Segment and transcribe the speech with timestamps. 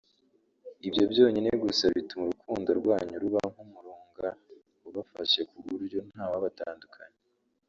[0.87, 4.27] ibyo byonyine gusa bituma urukundo rwanyu ruba nk’umurunga
[4.87, 7.19] ubafashe kuburyo nta wabatandukanya